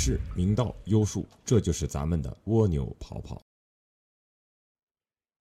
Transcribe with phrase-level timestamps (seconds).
[0.00, 3.38] 是、明道、优术，这就是咱们的蜗牛跑跑。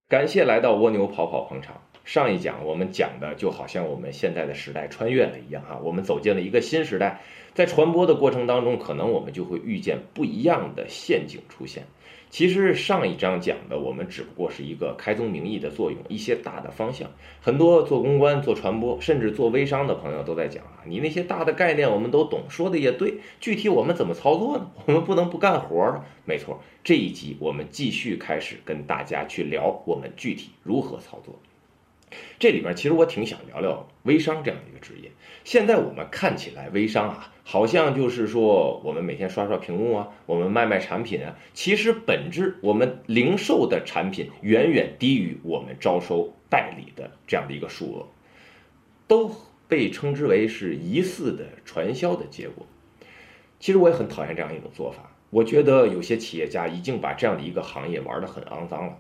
[0.09, 1.81] 感谢来到蜗牛跑跑捧场。
[2.03, 7.21] 上一讲我们讲的就好像我们现在的时代穿越了一样哈，我们走进了一个新时代，
[7.53, 11.85] 在传播的过程当中，可能我们就会遇见不一样的陷阱出现。
[12.29, 17.09] 其实上一章讲的，我们只不过是一个开宗明义的作用，一些大的方向。
[17.41, 24.69] 很多做公关、做传播，甚至做微商的朋友都在讲啊，你那些大的概念我们都懂，说的也对，具体我们怎么操作呢？
[24.85, 26.03] 我们不能不干活儿。
[26.25, 31.39] 没错，这一集我们继续开始跟大家去聊我们具体如何操作。
[32.39, 35.11] 这里边其实我挺想聊聊微商这样的一个职业。
[35.43, 41.35] 现在我们看起来微商啊，好像就是说我们每天刷刷屏幕啊，我们卖卖产品啊。
[41.53, 48.07] 其实本质我们零售的产品远远低于我们招收代理的这样的一个数额，
[49.07, 49.31] 都
[49.67, 52.65] 被称之为是疑似的传销的结果。
[53.59, 55.15] 其实我也很讨厌这样一种做法。
[55.31, 58.97] 我觉得有些企业家已经把这样的一个行业玩得很肮脏了。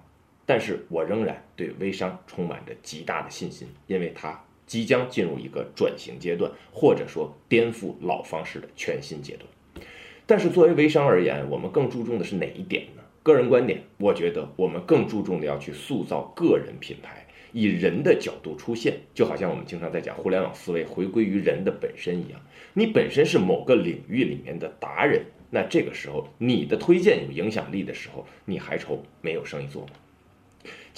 [0.49, 9.85] 但是我仍然对微商充满着极大的信心，因为它即将进入一个转型阶段，或者说颠覆老方式的全新阶段。
[10.25, 13.03] 但是作为微商而言，我们更注重的是哪一点呢？
[13.21, 22.41] 个人观点，我觉得我们更注重的要去塑造个人品牌，以人的角度出现，就好像我们经常在讲互联网思维回归于人的本身一样。
[22.73, 29.89] 你本身是某个领域里面的达人，那这个时候你的推荐有影响力的时候，你还愁没有生意做吗？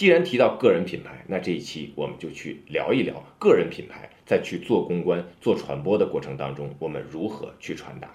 [0.01, 8.09] 既然提到个人品牌，那这一期我们就去聊一聊个人品牌在去做公关、做传播的过程当中，我们如何去传达。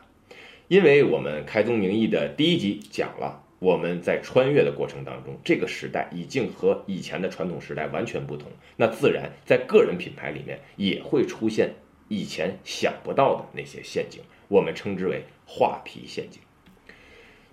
[0.66, 11.72] 因为我们开宗明义的第一集讲了，我们在穿越的过程当中，这个时代已经和以前的传统时代完全不同，那自然在个人品牌里面也会出现
[12.08, 16.42] 以前想不到的那些陷阱，我们称之为画皮陷阱。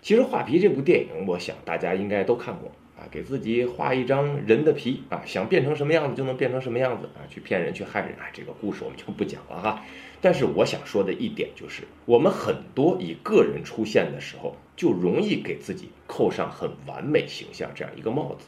[0.01, 2.71] 其实《画皮》这部电影，我想大家应该都看过。
[2.97, 9.83] 啊给自己画一张人的皮啊，想变成什么样子就能变成什么样子啊，去骗人去害人啊，这个故事我们就不讲了哈。
[10.21, 18.47] 但是我想说的一点就是，我们很多以个人出现的时候，就容易给自己扣上很完美形象这样一个帽子。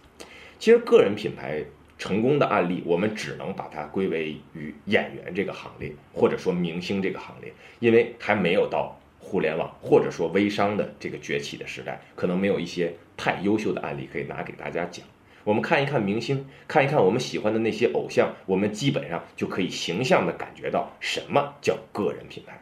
[0.58, 1.66] 其实个人品牌
[1.98, 8.98] 成功的案例，我们只能把它归为于演员这个行列，或者说明星这个行列，因为还没有到。
[9.25, 15.03] 互联网或者说微商的这个崛起的时代，可能没有一些太优秀的案例可以拿给大家讲。
[15.44, 22.62] 我们看一看明星，看一看我们喜欢的那些偶像，我们基本上就可以形象的感觉到什么叫个人品牌。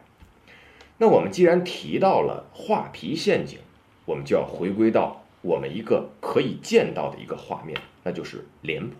[0.96, 3.58] 那我们既然提到了画皮陷阱，
[4.06, 8.96] 我们就要回归到我们一个可以见到的一个画面，那就是脸谱。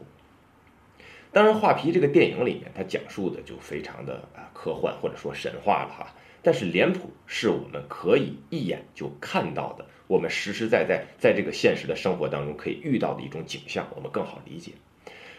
[1.33, 6.14] 当然，画皮这个电影里面，它讲述的就非常的啊科幻或者说神话了哈。
[6.45, 14.73] 但是脸谱是我们可以一眼就看到的，我们实实在在在这个现实的生活当中可以遇到的一种景象，我们更好理解。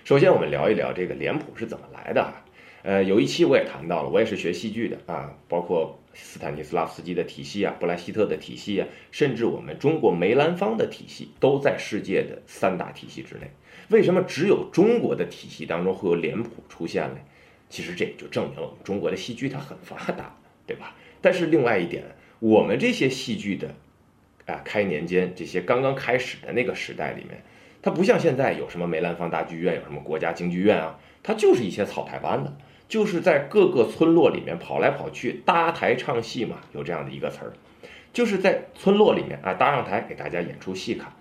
[0.03, 2.43] 首先，我们聊一聊这个脸谱是怎么来的啊？
[2.81, 13.49] 呃，有一期我也谈到了，我也是学戏剧的啊，包括斯坦尼斯拉夫斯基的体系啊，布莱希特的体系啊，甚至我们中国梅兰芳的体系，都在世界的三大体系之内。
[13.89, 17.17] 为什么只有中国的体系当中会有脸谱出现呢？
[17.69, 20.35] 其实这也就证明了我们中国的戏剧它很发达。
[20.65, 20.95] 对吧？
[21.21, 22.03] 但是另外一点，
[22.39, 23.75] 我们这些戏剧的，
[24.45, 27.43] 啊，开年间这些刚刚开始的那个时代里面，
[27.81, 32.51] 它不像现在有什么梅兰芳大剧院，有什么国家京剧院啊，它就是一些草台班子，
[32.87, 37.53] 就是在各个村落里面跑来跑去搭台唱戏嘛，有这样的一个词儿，
[38.13, 41.11] 就是在村落里面啊搭上台给大家演出戏看。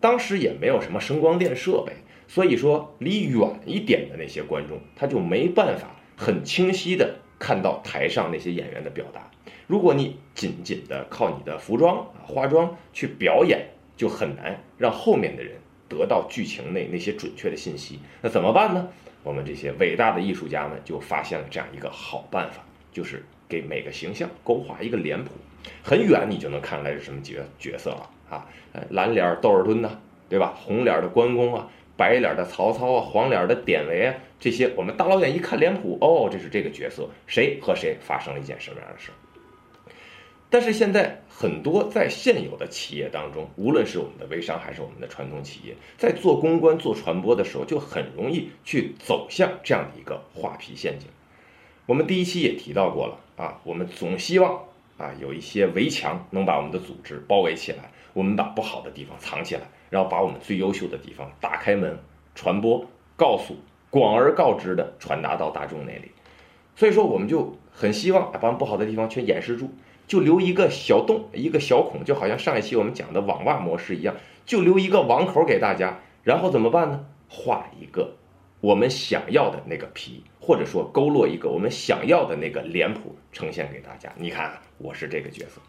[0.00, 1.92] 当时也没有什么声光电设备，
[2.26, 7.16] 所以说离远一点的那些观众他就没办法很清晰的。
[7.40, 9.28] 看到台上那些演员的表达，
[9.66, 13.66] 如果你仅仅的靠你的服装啊化妆去表演，
[13.96, 15.54] 就很难让后面的人
[15.88, 17.98] 得到剧情内那些准确的信息。
[18.20, 18.86] 那怎么办呢？
[19.22, 22.62] 我们这些伟大的艺术家们就发现了这样一个好办法，
[22.92, 25.30] 就是给每个形象勾画一个脸谱，
[25.82, 28.46] 很远你就能看出来是什么角角色了啊。
[28.72, 29.90] 呃，蓝脸窦尔敦呐，
[30.28, 30.54] 对吧？
[30.56, 31.68] 红脸的关公啊。
[32.00, 39.14] 白脸的曹操啊，黄脸的典韦啊，这些我们大老远一看脸谱，哦，这是这个角色，谁和谁发生了一件什么样的事儿？
[40.48, 51.06] 但是现在很多在现有的企业当中，无论是我们的微商还是我们的传统企业，在做公关、做传播的时候，就很容易去走向这样的一个画皮陷阱。
[51.84, 54.58] 我们第一期也提到过了啊，我们总希望
[54.96, 59.68] 啊有一些围墙能把我们的组织包围起来，我们把不好的地方藏起来。
[59.90, 61.98] 然后把我们最优秀的地方打开门，
[62.34, 63.56] 传播，告诉，
[63.90, 66.12] 广而告之的传达到大众那里。
[66.74, 69.68] 所以说，我们就很希望把不好的地方全掩饰住，
[70.06, 74.14] 就留一个小洞，一个小孔，就好像上一期我们讲的网袜模式一样，
[74.46, 75.98] 就留一个网口给大家。
[76.22, 77.04] 然后怎么办呢？
[77.28, 78.14] 画一个
[78.60, 84.12] 我们想要的那个皮，或者说勾勒一个我们想要的那个脸谱，呈现给大家。
[84.16, 85.60] 你看，我是这个角色。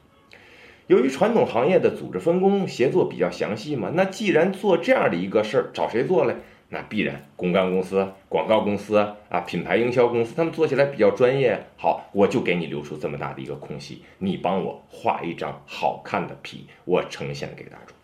[0.92, 6.36] 由于传统行业的组织分工协作比较详细嘛，那既然做这样的一个事儿，找谁做嘞？
[6.68, 11.66] 那必然公关公司、广告公司啊、品牌营销公司，他们做起来比较专业。
[11.78, 17.96] 好，我就给你留出这么大的一个空隙，你帮我画一张好看的皮，我呈现给大众。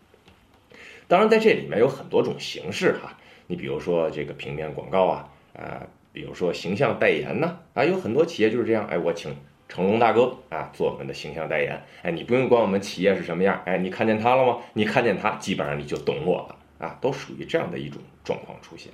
[1.06, 3.18] 当然，在这里面有很多种形式哈，
[3.48, 9.36] 你比如说这个平面广告啊，啊，比如说形象代言呢，啊，有很多企业就是这样，哎，我请。
[9.68, 14.58] 成龙大哥啊，做我们的形象代言，哎，你不用管我们企业是什么样，哎，你看见他了吗？
[14.72, 18.90] 你看见他，基本上你就懂我了啊，都属于这样的一种状况出现。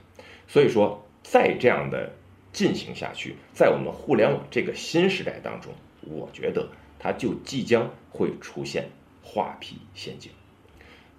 [0.48, 2.10] 所以说，在这样的
[2.52, 6.68] 进行下去，在我们互联网这个新时代当中，我觉得
[6.98, 8.88] 它就即将会出现
[9.22, 10.32] 画皮陷阱。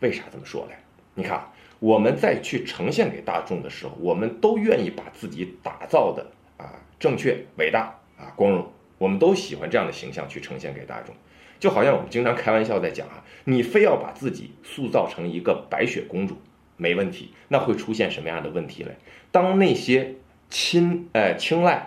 [0.01, 0.73] 为啥这么说呢？
[1.13, 1.41] 你看，
[1.79, 6.25] 我们在去呈现给大众的时候，我们都愿意把自己打造的
[6.57, 8.69] 啊正确、伟大啊光荣。
[8.97, 11.13] 我们都喜欢这样的形象去呈现给大众，
[11.59, 16.37] 就好像我们经常开玩笑在讲啊，你非要把自己塑造成一个白雪公主，
[16.77, 18.95] 没问题，那会出现什么样的问题嘞？
[19.31, 20.15] 当那些
[20.49, 21.85] 亲呃青睐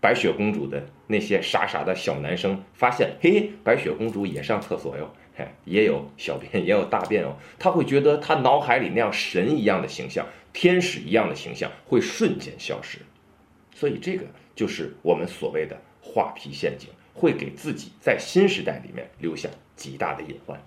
[0.00, 12.98] 白雪公主的那些傻傻的小男生发现，嘿，白雪公主也上厕所哟，嘿，也有小便也有大便哦，他会觉得他脑海里那样神一样的形象、天使一样的形象会瞬间消失，
[13.74, 15.80] 所以这个就是我们所谓的。
[16.02, 20.60] 画皮陷阱会给自己在新时代里面留下极大的隐患。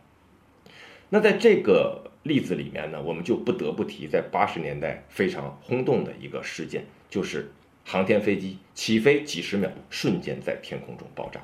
[1.09, 7.51] 那在这个例子里面呢，我们就不得不提在八十年代非常轰动的一个事件，就是
[7.83, 11.39] 航天飞机起飞几十秒，瞬间在天空中爆炸。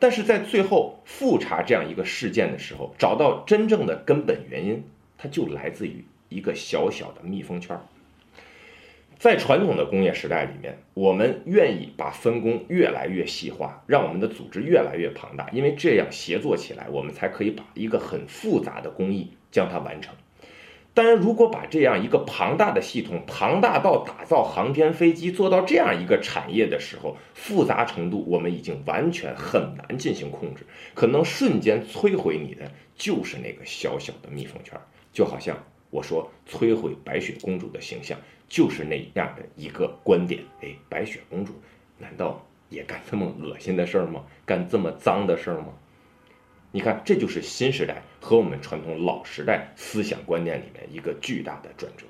[0.00, 4.82] 但是在最后复查这样一个事件的时候，找到真正的根本原因，
[5.16, 7.82] 它就来自于一个小小的密封圈儿。
[9.22, 20.12] 在传统的工业时代里面，我们愿意把分工越来越细化，让我们的组织越来越庞大，因为这样协作起来，我们才可以把一个很复杂的工艺将它完成。
[20.92, 34.76] 当然，如果把这样一个庞大的系统，庞大到打造航天飞机做到这样一个产业的时候，复杂程度我们已经完全很难进行控制，可能瞬间摧毁你的就是那个小小的密封圈，
[35.12, 35.56] 就好像。
[35.92, 38.18] 我说摧毁白雪公主的形象
[38.48, 40.42] 就是那样的一个观点。
[40.62, 41.52] 哎，白雪公主
[41.98, 44.24] 难道也干这么恶心的事儿吗？
[44.46, 45.68] 干这么脏的事儿吗？
[46.70, 52.06] 你看，这就是新时代和我们传统老时代思想观念里面一个巨大的转折。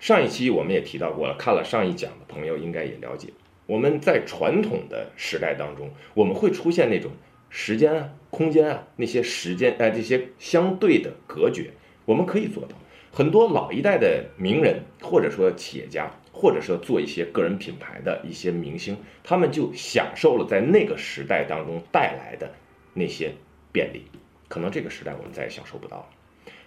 [0.00, 3.28] 上一期我们也提到过了，看了上一讲的朋友应该也了解，
[3.66, 7.12] 我们在传统的时代当中，我们会出现那种
[7.48, 11.70] 时间啊、空间啊那些时间哎这些相对的隔绝。
[12.04, 12.76] 我们可以做到，
[13.12, 22.50] 很多老一代的名人，或者说企业家，或者说做一些个人品牌的一些明星，他们就享受了在那个时代当中带来的
[22.92, 23.32] 那些
[23.72, 24.04] 便利，
[24.48, 26.06] 可能这个时代我们再也享受不到了。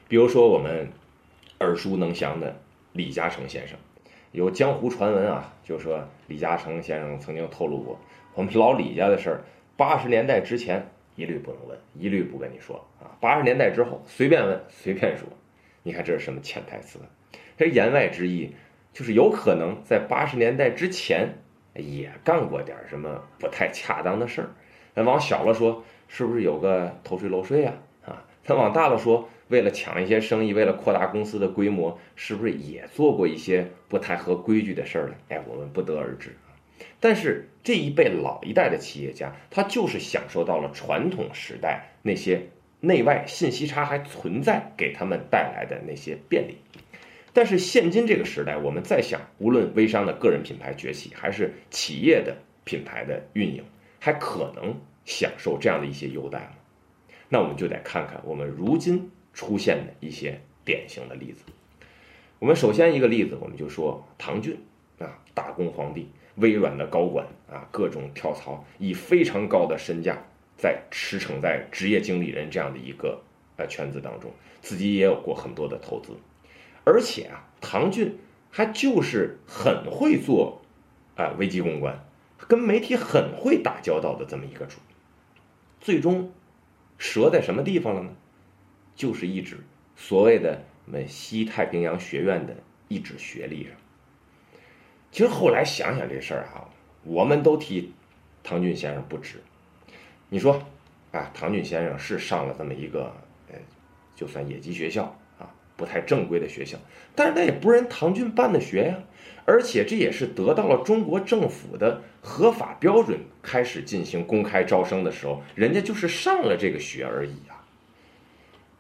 [0.08, 0.90] 比如说我们
[1.60, 2.56] 耳熟能详的
[2.94, 3.78] 李嘉诚先生，
[4.32, 8.00] 有江湖传闻啊，就说李嘉诚先生曾经透露过，
[8.34, 9.44] 我们老李家的事儿，
[9.76, 10.90] 八十年代之前。
[11.18, 13.10] 一律不能问，一律不跟你说啊！
[13.20, 15.28] 八十年代之后随便问，随便说。
[15.82, 17.00] 你看这是什么潜台词？
[17.58, 18.54] 这言外之意
[18.94, 21.28] 就是有可能在八十年代之前
[21.74, 24.50] 也干过点什么不太恰当的事儿。
[24.94, 27.74] 那往小了说，是不是有个偷税漏税啊？
[28.06, 35.16] 啊，咱往大了说，为了抢一些生意，为了扩大公司的规模，是不是也做过一些不太合规矩的事儿呢？
[35.30, 36.36] 哎，我们不得而知。
[37.00, 42.42] 但是这一辈老一代的企业家，他就是享受到了传统时代那些
[42.80, 46.58] 内外信息差还存在给他们带来的那些便利。
[47.34, 53.64] 但是现今这个时代，我们再想，无论微商的个人品牌崛起，还是企业的品牌的运营，
[54.00, 56.52] 还可能享受这样的一些优待吗？
[57.30, 61.44] 那我们就得看看我们如今出现的一些典型的例子。
[62.40, 64.58] 我们首先一个例子，我们就说唐骏
[64.98, 66.10] 啊，大公皇帝。
[66.38, 70.18] 微软的高管啊，各种跳槽，以非常高的身价
[70.58, 73.22] 在驰骋在职业经理人这样的一个
[73.58, 76.14] 呃圈子当中，自己也有过很多的投资，
[76.84, 78.18] 而且啊，唐骏
[78.50, 80.62] 还就是很会做
[81.16, 82.08] 啊危机公关，
[82.48, 84.78] 跟媒体很会打交道的这么一个主，
[85.80, 86.32] 最终
[86.98, 88.16] 折在什么地方了呢？
[88.96, 89.58] 就是一纸
[89.96, 92.56] 所谓的我们西太平洋学院的
[92.88, 93.74] 一纸学历上。
[95.18, 96.70] 其实后来想想这事儿哈，
[97.04, 97.92] 我们都替
[98.44, 99.42] 唐骏先生不值。
[100.30, 100.62] 你说
[101.12, 103.12] 啊，唐骏先生是上了这么一个
[103.50, 103.56] 呃，
[104.16, 105.06] 就算野鸡学校
[105.40, 106.78] 啊，不太正规的学校，
[107.16, 108.96] 但是那也不是人唐骏办的学呀，
[109.44, 117.57] 而且这也是得到了中国政府的合法标准，开始进行公开招生的时候，人家就是上了这个学而已啊。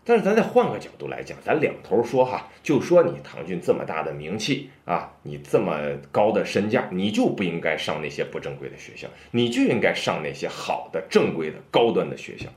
[0.09, 5.77] 但是咱再换个角度来讲，咱两头说哈，就说你唐骏这么大的名气啊，你这么
[6.13, 12.47] 高的身价，你就不应该上那些不正规的学校，你就应该上那些好的、正规的、高端的学校。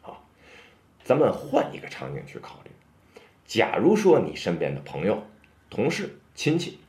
[0.00, 0.26] 好，
[1.04, 2.70] 咱们换一个场景去考虑，
[3.46, 5.22] 假如说你身边的朋友、
[5.70, 6.80] 同事、亲戚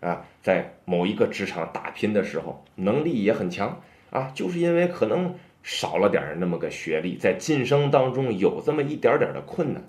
[0.00, 3.80] 啊，在某一个职场打拼的时候，能力也很强
[4.10, 5.36] 啊，就是因为可能。
[5.64, 9.82] 少了点那么个学历，在晋升当中有这么一点点的困难，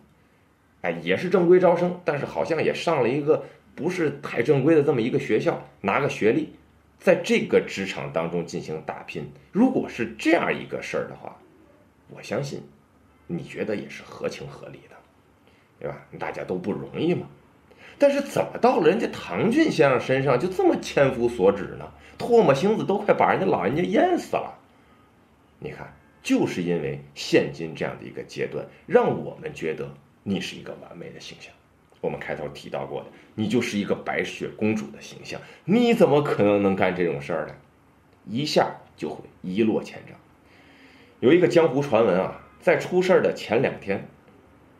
[0.81, 3.43] 哎，也是正规招生，但是好像也上了一个
[3.75, 6.49] 不是太正规的这么一个学校，拿个学历，
[6.97, 9.29] 在这个职场当中进行打拼。
[9.51, 11.37] 如果是这样一个事儿的话，
[12.09, 12.63] 我相信，
[13.27, 14.95] 你觉得也是合情合理的，
[15.77, 15.97] 对吧？
[16.17, 17.27] 大家都不容易嘛。
[17.97, 21.85] 但是怎么到了人家唐骏先生身上就这么千夫所指呢？
[22.17, 24.57] 唾沫星子都快把人家老人家淹死了。
[25.65, 25.91] 你看，
[26.21, 29.91] 就是因为现今这样的一个阶段，让我们觉得
[30.21, 31.51] 你是一个完美的形象。
[32.01, 37.55] 我们开头提到过的，你就是一个白雪公主的形象，你怎么可能能干这种事儿呢？
[38.27, 40.15] 一下就会一落千丈。
[41.19, 44.07] 有一个江湖传闻啊，在出事儿的前两天，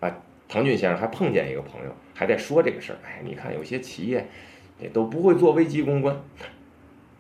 [0.02, 0.16] 啊，
[0.48, 3.00] 唐骏先生还碰见一个朋友，还在说这个事儿。
[3.04, 4.28] 哎，你看有些企业，
[4.80, 6.16] 也都不会做危机公关，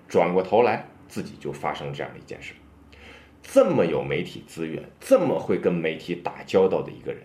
[0.07, 2.53] 转过头来自己就发生这样的一件事。
[3.47, 7.21] 这么有媒体资源，这么会跟媒体打交道的一个人，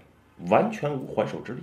[0.49, 1.63] 完全无还手之力。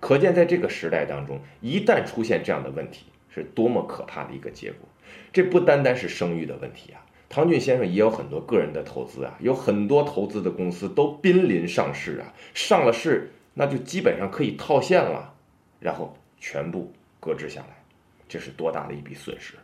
[0.00, 4.88] 可见，在这个时代当中，一旦出现这样的问题，是多么可怕的一个结果。
[5.32, 15.34] 这不单单是声誉的问题啊，唐骏先生也有很多个人的投资啊，有很多投资的公司都濒临上市啊，上了市那就基本上可以套现了，
[15.78, 17.84] 然后全部搁置下来，
[18.28, 19.54] 这是多大的一笔损失！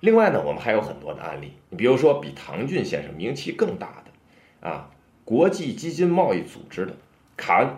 [0.00, 1.52] 另外呢，我们还有很多的案例。
[1.70, 4.90] 你比如说，比唐骏先生名气更大的，啊，
[5.24, 6.94] 国际基金贸易组织的
[7.36, 7.68] 卡恩，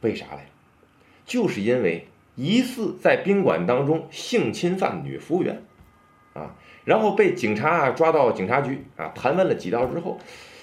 [0.00, 0.46] 为啥嘞？
[1.26, 5.62] 就是因为疑似在宾馆当中性侵犯女服务员，
[6.32, 10.18] 啊，然后被警察抓到警察局啊盘问了几道之后，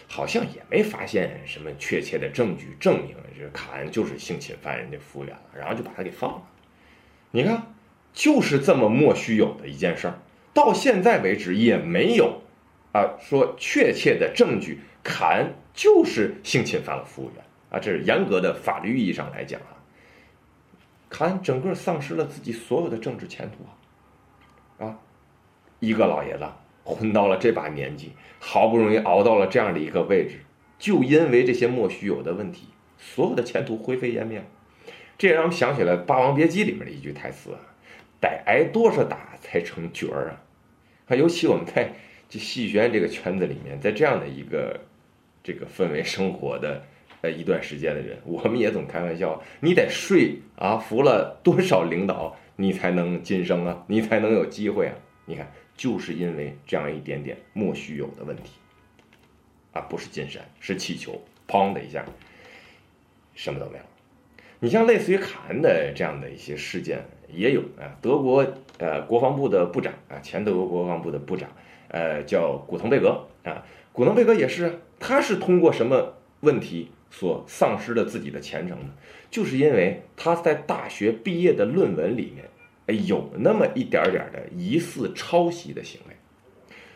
[0.08, 6.44] 好像也没发现什么确切的证据证明这卡恩就是性侵犯人家服务员了，然后就把他给放了。
[7.30, 7.62] 你看。
[8.14, 10.20] 就是这么莫须有的一件事儿，
[10.54, 12.42] 到现在为止也没有，
[12.94, 17.44] 啊，说确切的证据，卡恩就是性侵犯了服务员。
[17.70, 19.80] 啊，这是严格的法律意义上来讲啊，
[21.10, 25.00] 卡恩整个丧失了自己所有的政治前途啊，啊，
[25.80, 26.46] 一个老爷子
[26.84, 30.42] 混到了这把年纪，好不容易熬到了这样的一个位置，
[30.78, 34.44] 就因为这些莫须有的问题，所有的前途灰飞烟灭，
[35.18, 37.71] 这也让我想起了《霸王别姬》里面的一句台词啊。
[38.22, 40.42] 得挨多少打才成角儿啊？
[41.08, 41.92] 啊，尤其我们在
[42.30, 44.80] 这戏剧学院这个圈子里面，在这样的一个
[45.44, 46.82] 这个氛围生活的
[47.22, 54.96] 呃一段时间的人，我们也总开玩笑，你得睡啊，服了多少领导，你才能晋升啊， 你才能有机会啊？
[55.26, 58.54] 你看，就是因为这样一点点莫须有的问题
[59.74, 62.06] 啊，不是金山，是气球，砰的一下，
[63.34, 63.84] 什么都没有。
[64.60, 67.04] 你像类似于卡恩的这样的一些事件。
[67.34, 68.46] 也有啊，德国
[68.78, 71.50] 呃国防部的部长啊，前德国国防部的部长，
[71.90, 78.94] 呃叫古腾贝格啊，古腾贝格也是，他是通过什么问题所丧失了自己的前程呢？
[79.30, 82.46] 就是因为他在大学毕业的论文里面，
[82.88, 86.16] 哎有那么一点点的疑似抄袭的行为，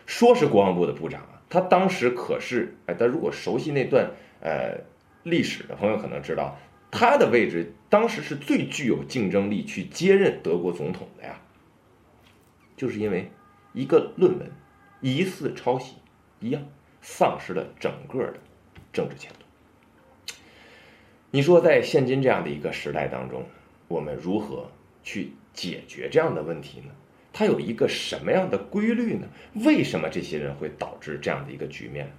[0.06, 4.78] 说是国防部的部长啊，他当时可是哎，他如果熟悉那段呃
[5.22, 6.56] 历史的朋友可能知道。
[6.88, 11.40] 他的位置当时是最具有竞争力去接任德国总统的呀，
[12.76, 13.30] 就是因为
[13.72, 14.50] 一个论文
[15.00, 15.94] 疑似抄袭
[16.38, 16.62] 一样，
[17.00, 18.34] 丧失了整个的
[18.92, 20.36] 政治前途。
[21.30, 23.46] 你说在现今这样的一个时代当中，
[23.88, 24.70] 我们如何
[25.02, 26.92] 去解决这样的问题呢？
[27.32, 29.26] 它有一个什么样的规律呢？
[29.64, 32.12] 为什么这些人会导致这样的一个局面？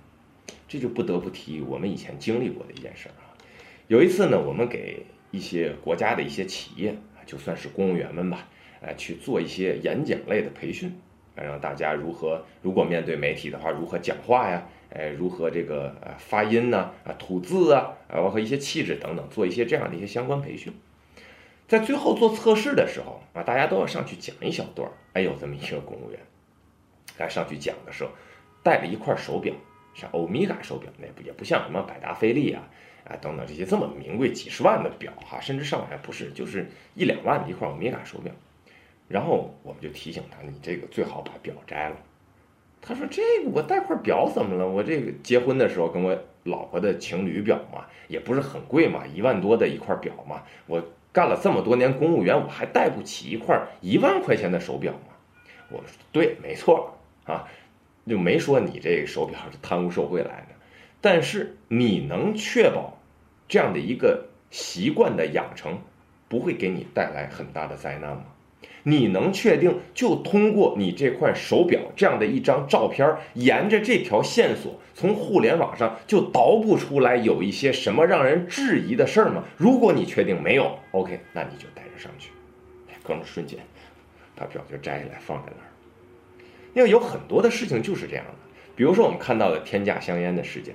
[0.67, 3.21] 这就不得不提我们以前经历过的一件事啊。
[3.87, 5.05] 有一次呢，我们给
[5.37, 6.95] 一些国家的一些企业，
[7.27, 8.47] 就算是公务员们吧，
[8.81, 10.99] 呃，去做一些演讲类的培训，
[11.35, 20.73] 让大家如何如果面对媒体的话，如何讲话呀，呃，如何这个呃发音呢，啊，吐字啊，包括一些气质等等，做一些这样的一些相关培训。
[21.67, 24.91] 在最后做测试的时候啊，大家都要上去讲一小段儿。
[25.13, 26.19] 哎，有这么一个公务员，
[27.17, 28.09] 他上去讲的时候，
[28.63, 29.53] 戴了一块手表，
[29.93, 32.69] 是欧米伽手表，那不也不像什么百达翡丽啊
[33.07, 38.33] 啊等等这些这么名贵几十万的表哈，甚至上海不是就是一两万的一块欧米伽手表。
[39.07, 41.95] 然后我们就提醒他，你这个最好把表摘了。
[42.81, 44.67] 他说：“这个我戴块表怎么了？
[44.67, 50.43] 我这个结婚的时候跟我老婆的情侣表嘛，也不是很贵嘛，一万多的一块表嘛。
[50.67, 55.15] 我干了这么多年公务员，我还戴不起一块一万块钱的手表吗？”
[55.69, 57.47] 我说：“对，没错啊，
[58.05, 60.55] 就没说你这手表是贪污受贿来的。
[61.01, 62.96] 但是你能确保
[63.47, 65.79] 这样的一个习惯的养成
[66.27, 68.23] 不会给你带来很大的灾难吗？”
[68.83, 79.43] 你能确定就通过你这块手表这样的一张照片，沿着这条线索从互联网上就倒不出来有一些什么让人质疑的事儿吗？
[79.57, 82.31] 如果你确定没有，OK，那你就带着上去。
[83.03, 83.59] 哥们瞬间
[84.35, 85.67] 把表就摘下来放在那儿。
[86.73, 88.33] 因为有很多的事情就是这样的，
[88.73, 90.73] 比如说我们看到的天价香烟的事件，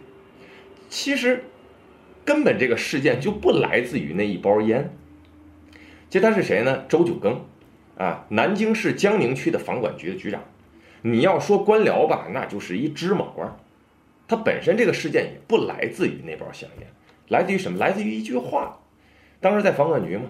[0.90, 1.42] 其实
[2.24, 4.94] 根本这个事件就不来自于那一包烟。
[6.08, 6.84] 其实他是谁呢？
[6.88, 7.36] 周九庚。
[7.98, 10.42] 啊，南京市江宁区的房管局的局长，
[11.02, 13.54] 你要说官僚吧，那就是一芝麻官。
[14.26, 16.88] 他本身这个事件也不来自于那包香烟，
[17.28, 17.78] 来自于什么？
[17.78, 18.80] 来自于一句话。
[19.40, 20.24] 当时在房管局嘛，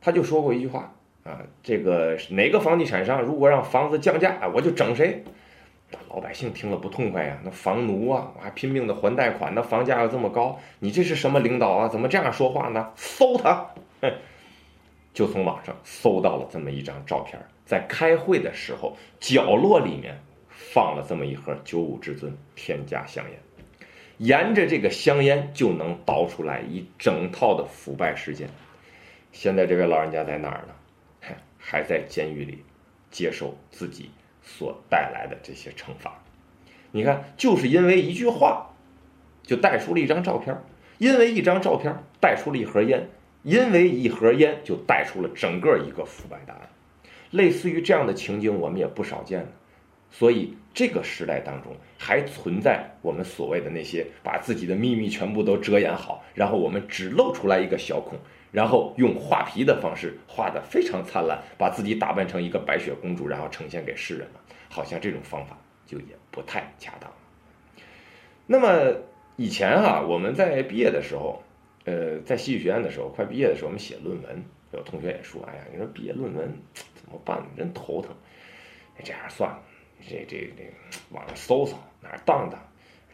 [0.00, 5.24] 他就说过一句话啊，这个哪个房地产商如果让房子降价，我就整谁。
[6.08, 11.88] 老百姓听了不痛快呀，那房奴啊，我还拼命的还贷款，那房价又这么高，你这是什么领导啊？
[11.88, 12.90] 怎么这样说话呢？
[12.96, 13.54] 搜他！
[14.00, 14.12] 哼
[15.14, 20.16] 就从网上搜到了这么一张照片，在开会的时候，角落里面
[20.48, 23.38] 放了这么一盒九五至尊天价香烟，
[24.18, 28.48] 沿着这个香烟就能倒出来一整套的腐败事件。
[29.32, 30.74] 现在这位老人家在哪儿呢？
[31.60, 32.64] 还在监狱里
[33.10, 34.08] 接受自己
[34.48, 36.20] 所带来的这些惩罚。
[36.90, 38.70] 你看，就是因为一句话，
[39.42, 40.56] 就带出了一张照片，
[40.96, 43.08] 因为一张照片带出了一盒烟。
[43.44, 46.68] 因为一盒烟就带出了整个一个腐败大案，
[47.30, 49.48] 类似于这样的情景我们也不少见呢。
[50.10, 58.18] 所以这个时代当中还存在我们所谓的那些把自己的秘密全部都遮掩好，然后我们只露出来一个小孔，
[58.50, 64.40] 然后用画皮的方式画得非常灿烂，把自己打扮成一个白雪公主，然后呈现给世人了。
[64.68, 67.10] 好像这种方法就也不太恰当。
[68.46, 68.94] 那么
[69.36, 71.42] 以前哈我们在毕业的时候。
[71.84, 76.54] 呃，在戏剧学院的时候，快毕业的时候，我们写论文，有同学也说：“哎呀，你说毕业论文
[76.94, 77.42] 怎么办？
[77.56, 78.14] 真头疼。”
[79.02, 79.62] 这样算了，
[80.06, 80.70] 这这这，
[81.12, 82.60] 网上搜搜，哪儿荡荡，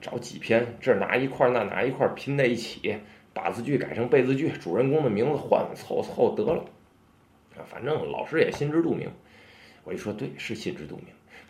[0.00, 2.98] 找几篇，这拿一块，那拿一块，拼在一起，
[3.34, 6.64] 把字句改成被字句，主人公的名字换换，凑凑得了。
[7.56, 9.10] 啊，反正老师也心知肚明。
[9.84, 11.06] 我一说对，是心知肚明。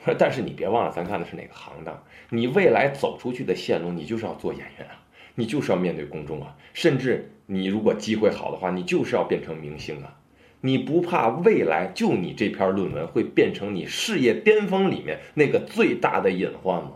[0.18, 2.02] 但是你别忘了，咱看的是哪个行当？
[2.30, 5.00] 你未来走出去的线路，你就是要做演员啊。
[5.36, 10.16] 你就是要面对公众啊，甚至你如果机会好的话，你就是要变成明星啊！
[10.60, 16.92] 你不怕未来就你这篇论文会变成你事业巅峰里面那个最大的隐患吗？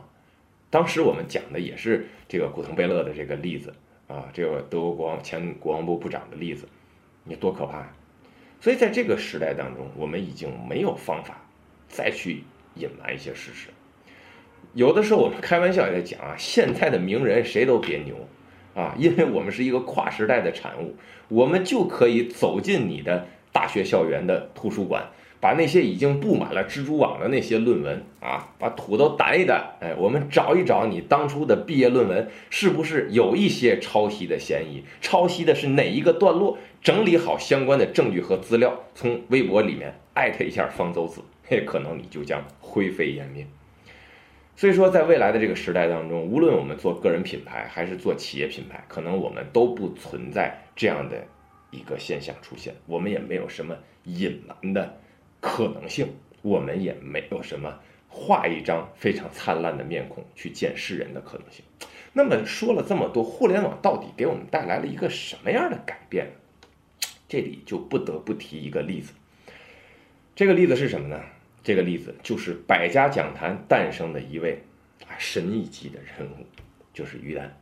[0.70, 3.74] 当时我们讲的也是这个古腾贝勒的这个例子
[4.08, 6.66] 啊，这个德国国王前国防部部长的例子，
[7.24, 7.92] 你多可怕呀！
[8.60, 11.40] 所以在这个时代当中，我们已经没有方法
[11.88, 12.42] 再去
[12.74, 13.68] 隐瞒一些事实。
[14.74, 18.16] 有的时候我们开玩笑也在讲啊，现在的名人谁都别牛，
[18.74, 20.96] 啊，因为我们是一个跨时代的产物，
[21.28, 25.06] 我们就可以走进你的大学校园的图书馆，
[25.40, 43.46] 把那些已经布满了蜘蛛网的那些论文啊，把土都掸一掸，哎，我们找一找你当初的毕业论文是不是有一些抄袭的嫌疑，抄袭的是哪一个段落，整理好相关的证据和资料，从微博里面艾特一下方舟子，嘿，可能你就将灰飞烟灭。
[44.56, 51.24] 所以说，在未来的这个时代当中，无论我们做个人品牌还是做企业品牌，可能我们都不存在这样的
[51.70, 54.98] 一个现象出现，我们也没有什么隐瞒的
[55.40, 61.64] 可能性，我们也没有什么画一张非常灿烂的面孔去见世人的可能性。
[62.12, 66.32] 那么说了这么多，互联网到底给我们带来了一个什么样的改变？
[67.28, 69.12] 这里就不得不提一个例子，
[70.34, 71.20] 这个例子是什么呢？
[71.62, 74.62] 这个例子就是百家讲坛诞生的一位
[75.06, 76.46] 啊神一级的人物，
[76.94, 77.54] 就是于丹。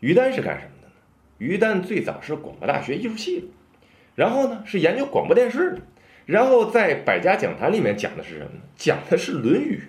[0.00, 0.92] 于丹是干什么的呢？
[1.38, 3.46] 于丹最早是广播大学艺术系的，
[4.14, 5.80] 然后呢是研究广播电视的，
[6.28, 8.60] 然后在百家讲坛里面讲的是什么呢？
[8.76, 9.80] 讲的是《论语》。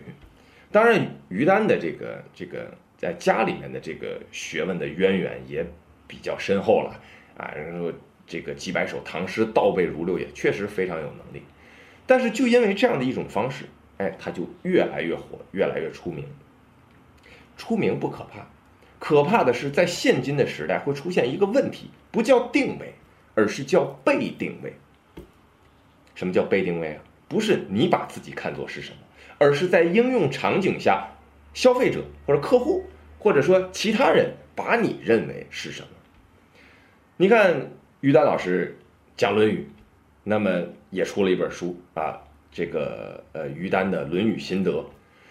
[0.72, 5.66] 当然，于丹的这个这个在家里面的这个学问的渊源也
[6.08, 6.98] 比较深厚了
[7.36, 7.92] 啊，然后
[8.26, 11.44] 这个几百首唐诗倒背如流，也确实非常有能力。
[12.08, 13.66] 但是就因为这样的一种方式，
[13.98, 16.24] 哎，他就越来越火，越来越出名。
[17.58, 18.48] 出名不可怕，
[18.98, 22.94] 可怕的是在现今的时代会出现一个问题，不叫定位，
[23.36, 24.74] 而是叫被定位。
[26.20, 27.02] 什么叫被定位啊？
[27.30, 28.98] 不是你把自己看作是什么，
[29.38, 31.08] 而是在应用场景下，
[31.54, 32.84] 消费者或者客户
[33.18, 35.88] 或者说其他人把你认为是什么？
[37.16, 38.78] 你看于丹老师
[39.16, 39.60] 讲《论语》，
[40.26, 42.20] 那么也出了一本书啊，
[42.52, 44.72] 这个呃于丹的《论语心得》，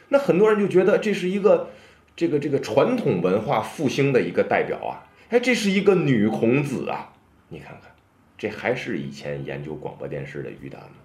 [0.09, 1.69] 那很多人就觉得这是一个
[2.17, 7.13] 这个这个传统文化复兴的一个代表啊，哎，这是一个女孔子啊，
[7.51, 7.93] 你看看，
[8.39, 10.97] 这还是以前研究广播电视的于丹吗？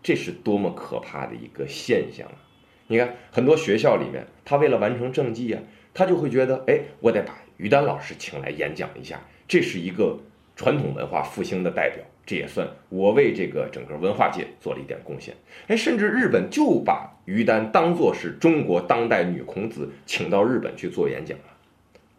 [0.00, 2.38] 这是多么可怕的一个现象啊！
[2.86, 5.60] 你看，很多学校里面，他为了完成政绩啊，
[5.92, 10.16] 他就会觉得，哎，我得把于丹老师请来演讲一下，这是一个
[10.54, 15.34] 传统文化复兴的代表，这也算我为这个整个文化界做了一点贡献。
[15.66, 21.44] 哎，甚至日本就把于丹当做是中国当代女孔子，请到日本去做演讲了。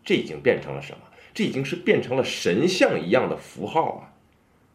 [0.03, 0.99] 这已经变成了什么？
[1.33, 4.13] 这已经是变成了神像一样的符号啊！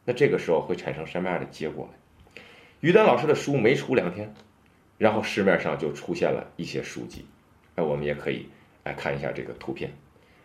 [0.05, 2.43] 那这个时候会产生什么样的结果呢？
[2.81, 4.35] 于丹老师的书没出两天，
[4.99, 7.25] 然后市面上就出现了一些书籍，
[7.77, 8.47] 哎，我们也可以
[8.83, 9.91] 来看一下这个图片，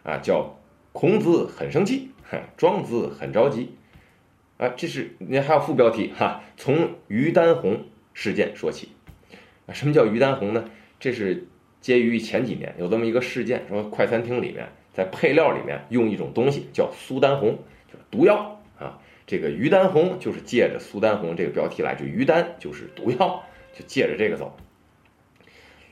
[0.04, 0.58] 啊，叫
[0.94, 2.12] 孔子很生气，
[2.56, 3.76] 庄子很着急，
[4.58, 8.90] 啊，这是你还有副标题哈，从于丹红事件说起，
[9.68, 10.64] 啊，什么叫于丹红呢？
[10.98, 11.46] 这是
[11.82, 17.58] 介于前几年有这么一个事件，说快餐厅里面在配料里面用一种东西叫苏丹红，
[17.92, 18.59] 就是毒药。
[19.30, 24.58] 这个于丹红就是借着苏丹红这个标题来，就于丹就是毒药，就借着这个走。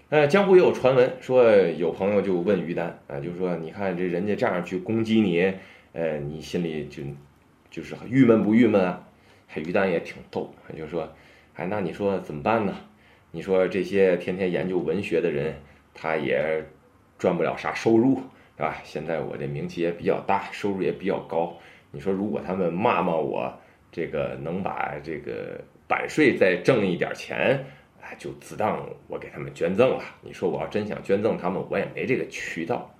[0.10, 1.46] 呃，江湖也有传闻说，
[1.78, 5.54] 有朋友就问于丹啊，就说你看这人家这样去攻击你，
[5.94, 7.04] 呃，你心里就
[7.70, 9.08] 就是郁闷不郁闷啊？
[9.46, 11.08] 还于丹也挺逗，就说，
[11.54, 12.76] 哎，那你说怎么办呢？
[13.30, 15.54] 你说这些天天研究文学的人，
[15.94, 16.66] 他也
[17.20, 18.16] 赚不了啥收入，
[18.58, 18.82] 是吧？
[18.84, 21.56] 现在我这名气也比较大，收入也比较高。
[21.92, 23.52] 你说，如果他们骂骂我，
[23.92, 27.66] 这个能把这个版税再挣一点钱，
[28.02, 30.04] 哎，就自当我给他们捐赠了。
[30.22, 32.94] 你说我要真想捐赠他们，我也没这个渠道。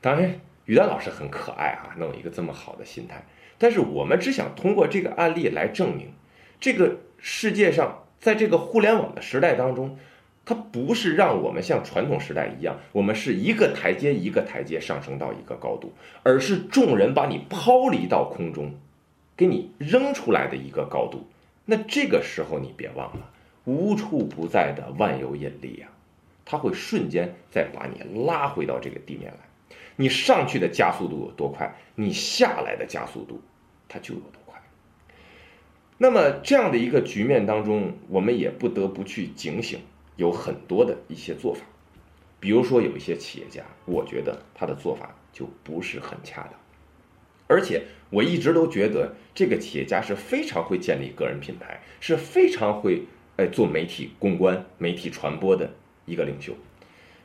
[0.00, 3.22] 当然，于丹老师很可爱啊，弄一个这么好的心态。
[3.58, 6.12] 但是我们只想通过这个案例来证明，
[6.60, 9.98] 这个世界上，在这个互联网的时代当中。
[10.46, 18.74] 它不是让我们像传统时代一样，我们是一个台阶一个台阶上升到一个高度，而是众人把你抛离到空中，
[19.36, 21.26] 给你扔出来的一个高度。
[21.64, 23.30] 那这个时候你别忘了，
[23.64, 25.88] 无处不在的万有引力呀，
[26.44, 29.38] 它会瞬间再把你拉回到这个地面来。
[29.96, 33.40] 你上去的加速度有多快，你下来的加速度
[33.88, 34.60] 它就有多快。
[35.96, 39.80] 那么这样的一个局面当中，我们也不得不去警醒。
[40.16, 41.62] 有很多的一些做法，
[42.38, 46.52] 比如说有一些企业家，我觉得他的做法就不是很恰当，
[47.46, 53.02] 而且我一直都觉得这个企业家是非常会建立个人品牌，是非常会
[53.36, 55.68] 哎做媒体公关、媒体传播的
[56.06, 56.54] 一个领袖。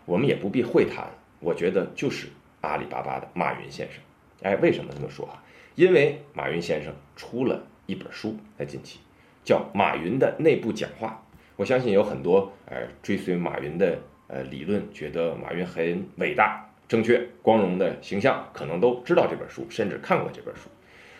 [0.06, 1.08] 我们也不必会谈，
[1.40, 2.28] 我觉得就是
[2.62, 4.02] 阿里巴巴的马云先生。
[4.42, 5.44] 哎，为什么这么说啊？
[5.76, 9.00] 因为马云先生出了一本书，在近期
[9.44, 11.24] 叫《马云的内部讲话》。
[11.60, 20.70] 我相信有很多呃追随马云的呃理论，觉得马云很伟大、正确、光荣的形象，可能都知道这本书，甚至看过这本书。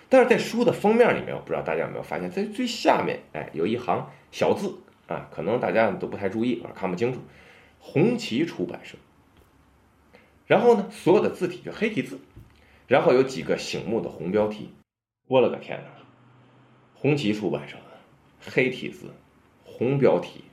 [0.08, 4.74] 但是在书的封面里面，我不知道大家有没有发现，在最下面哎有一行小字
[5.08, 7.20] 啊，可能大家都不太注意啊，看不清楚。
[7.78, 8.98] 红旗出版社。
[10.48, 12.18] 然后呢，所有的字体就黑体字，
[12.88, 14.70] 然后有几个醒目的红标题。
[15.28, 15.90] 我了个天哪！
[16.94, 17.76] 红旗出版社，
[18.40, 19.12] 黑体字。
[19.80, 20.44] 红标题，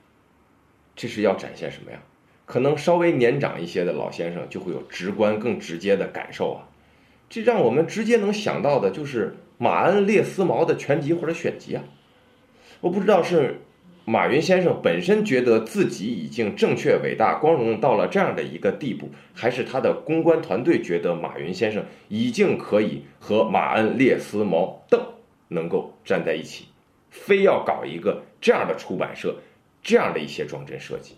[0.95, 2.01] 这是要展现什么呀？
[2.45, 6.69] 可能稍微年长一些的老先生就会有直观、更直接的感受啊。
[7.29, 11.83] 这让我们直接能想到的就是马恩列斯毛的全集或者选集啊。
[12.79, 13.59] 我不知道是
[14.05, 25.05] 马云先生本身觉得自己已经正确、伟大、光荣到了这样的一个地步，还是他的公关团队觉得马云先生已经可以和马恩列斯毛邓
[25.49, 26.67] 能够站在一起。
[27.25, 29.35] 非要搞一个这样的出版社，
[29.81, 31.15] 这样的一些装帧设计。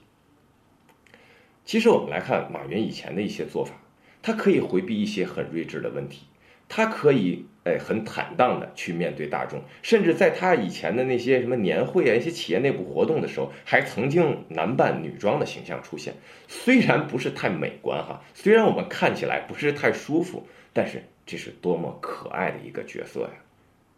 [1.66, 3.76] 其实我们来看马云以前的一些做法，
[4.22, 6.26] 他可以回避一些很睿智的问题，
[6.68, 16.14] 他可以哎很坦荡的去面对大众，甚至在他以前的那些什么年会啊、一些企业内部活动的时候，还曾经男扮女装的形象出现。
[16.48, 23.30] 虽然不是太美观哈，虽然我们看起来不是太舒服，但是这是多么可爱的一个角色呀！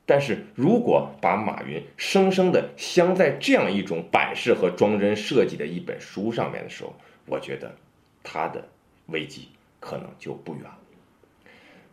[0.06, 6.94] 但是如果把马云生生的镶在这样一种版式和装帧设计的一本书上面的时候，
[7.26, 7.74] 我觉得
[8.24, 8.68] 他的
[9.08, 9.48] 危机
[9.80, 10.78] 可能就不远了。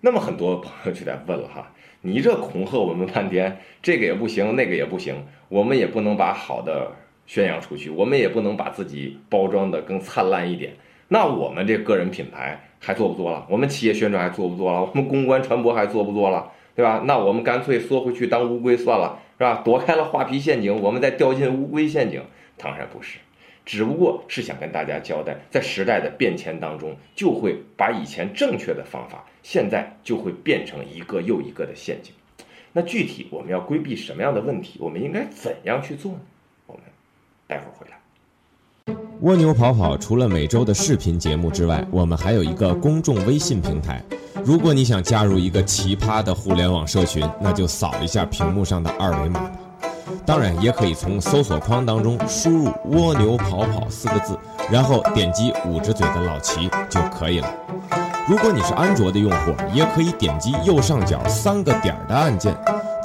[0.00, 6.90] 那么很多朋友就在问了哈，你这恐吓我们半天，这个也不行，那个也不行，我们也不能把好的
[7.26, 10.72] 宣扬出去，我们也不能把自己包装的更灿烂一点，
[11.08, 13.46] 那我们这个人品牌还做不做了？
[13.50, 14.80] 我们企业宣传还做不做了？
[14.82, 16.50] 我们公关传播还做不做了？
[16.78, 17.02] 对吧？
[17.06, 19.62] 那我们干脆缩回去当乌龟算了，是吧？
[19.64, 22.22] 躲开了画皮陷阱，我们再掉进乌龟陷阱？
[22.56, 23.18] 当然不是。
[23.66, 32.14] 只不过是想跟大家交代，在时代的变迁当中，就会把以前正确的方法，现在就会变成一个又一个的陷阱。
[32.72, 34.78] 那具体我们要规避什么样的问题？
[34.80, 36.20] 我们应该怎样去做呢？
[36.66, 36.82] 我们
[37.48, 37.97] 待会儿回来。
[39.20, 44.02] 蜗牛跑跑除了每周的视频节目之外，我们还有一个公众微信平台。
[44.44, 49.50] 如果你想加入一个奇葩的互联网社群，那就扫一下屏幕上的二维码吧。
[50.24, 54.38] 当然，也可以从搜索框当中输入“蜗牛跑跑”四个字，
[54.70, 57.48] 然后点击捂着嘴的老齐就可以了。
[58.28, 62.54] 如果你是安卓的用户，也可以点击右上角三个点儿的按键，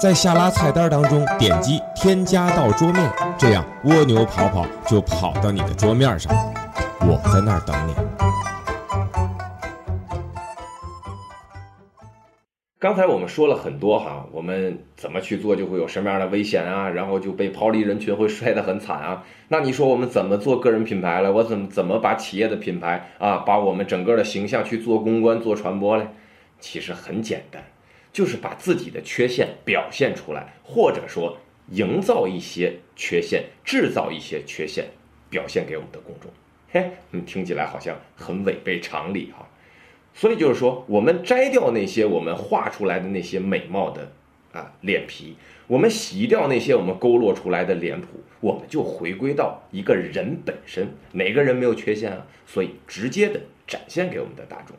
[0.04, 6.36] 在下拉菜单当中点击“添加到桌面”，这样蜗牛跑跑就跑到你的桌面上，
[7.08, 7.96] 我在那儿等你。
[12.78, 19.24] 刚才我们说了很多哈，我们怎么去做就会有什么样的危险啊，然后就被抛离人群会摔得很惨啊。
[19.48, 21.32] 那你说我们怎么做个人品牌了？
[21.32, 26.08] 我怎么怎么把企业的品牌啊，把我们整个的形象去做公关、做传播嘞？
[26.60, 27.64] 其实很简单，
[28.14, 31.36] 就是把自己的缺陷表现出来，或者说
[31.72, 34.86] 营造一些缺陷，制造一些缺陷，
[35.32, 36.32] 表现给我们的公众。
[36.72, 39.50] 嘿，你，听起来好像很违背常理哈。
[40.14, 44.12] 所以就是说，我们摘掉那些我们画出来的那些美貌的
[44.52, 48.08] 啊脸皮，我们洗掉那些我们勾勒出来的脸谱，
[48.40, 50.88] 我们就回归到一个人本身。
[51.14, 52.28] 哪个人没有缺陷啊？
[52.46, 54.78] 所以直接的展现给我们的大众。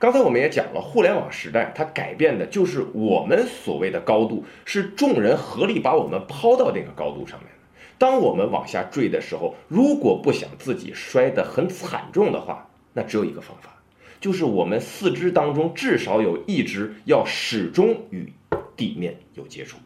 [0.00, 7.50] 刚才我们也讲了，互联网时代它改变的就是我们所谓的高度，是众人合力把我们抛到那个高度上面
[7.98, 13.76] 当我们往下坠的时候，如果不想自己摔得很惨重的话，那只有一个方法。
[14.18, 18.32] 就是我们四肢当中至少有一只要始终与
[18.74, 19.76] 地面有接触，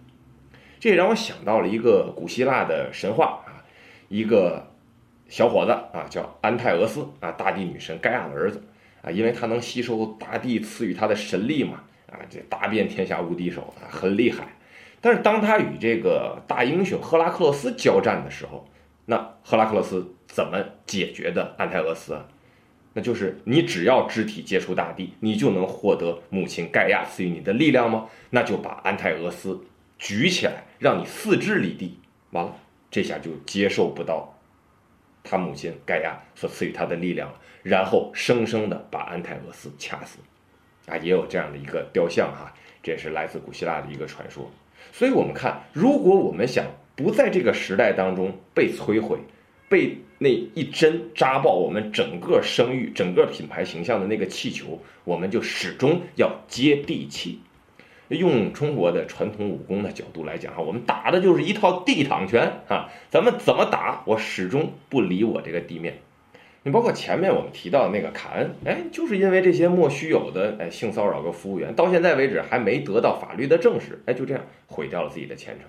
[0.79, 3.67] 这也让我想到了一个古希腊的神话啊，
[4.09, 4.65] 一个
[5.29, 8.63] 小伙子啊叫安泰俄斯啊，大地女神盖亚的儿子
[9.05, 14.49] 啊，因为他能吸收大地赐予他的神力嘛啊，这大遍天下无敌手啊，很厉害。
[15.01, 18.67] 但是当他与这个大英雄赫拉克勒斯交战的时候，
[19.05, 22.19] 那赫拉克勒斯怎么解决的安泰俄斯？
[22.95, 28.07] 那就是你只要肢体接触大地，你就能获得母亲盖亚赐予你的力量吗？
[28.31, 29.61] 那就把安泰俄斯
[29.99, 31.99] 举起来，让你四肢离地。
[32.31, 32.57] 完了，
[32.91, 34.34] 这下就接受不到
[35.25, 37.29] 他母亲盖亚所赐予他的力量。
[37.65, 40.19] 然后生生的把安泰俄斯掐死。
[40.87, 44.49] 啊，也有这样的一个雕像哈，这也是来自古希腊的一个传说。
[44.93, 49.19] 所以我们看，如果我们想不在这个时代当中被摧毁。
[49.67, 57.41] 被那一针扎爆我们整个声誉、整个品牌形象的那个气球，我们就始终要接地气。
[58.17, 62.89] 用中国的传统武功的角度来讲哈，我们打的就是一套地躺拳啊！
[63.11, 65.95] 咱们怎么打，我始终不理我这个地面。
[66.63, 75.69] 你包括前面我们提到的那个卡恩，哎，就是因为这些莫须有的哎性骚扰个服务员，到现在为止还没得到法律的证实，哎，就这样毁掉了自己的前程。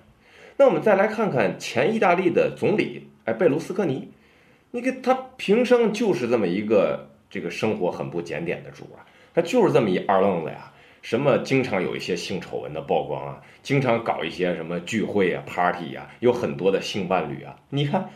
[0.56, 3.08] 那我们再来看看前意大利的总理。
[3.26, 4.08] 哎，贝卢斯科尼，
[4.70, 9.02] 你给他平生就是这么一个这个生活很不检点的主啊，
[9.34, 10.72] 他就是这么一二愣子呀，
[11.06, 17.54] 什么经常有一些性丑闻的曝光啊，经常搞一些什么聚会啊、party 呀，有很多的性伴侣啊。
[17.68, 18.10] 你看，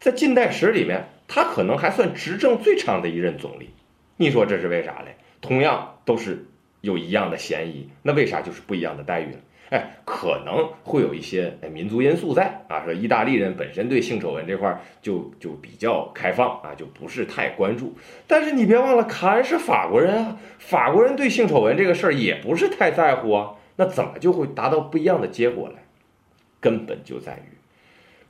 [0.00, 3.70] 在近代史里面，他可能还算执政最长的一任总理。
[4.16, 5.16] 你说这是为啥嘞？
[5.40, 6.44] 同样都是
[6.80, 9.38] 有一样的嫌疑，那为啥就是不一样的待遇呢？
[9.70, 17.94] 哎，可能会有一些民族因素在啊，说意大利人本身对性丑闻这块就就比较开放啊，就不是太关注。
[18.26, 25.82] 但是你别忘了，卡恩是法国人啊，法国人对性丑闻这个事儿也不是太在乎啊，那怎么就会达到不一样的结果来？
[26.60, 27.56] 根本就在于